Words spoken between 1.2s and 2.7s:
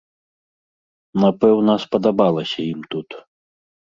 Напэўна, спадабалася